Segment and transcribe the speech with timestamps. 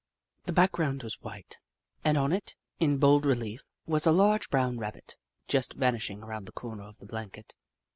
[0.45, 1.59] The background was white,
[2.03, 5.15] and on it, in bold relief, was a large brown Rabbit,
[5.47, 7.53] just vanishing around the corner of the blanket.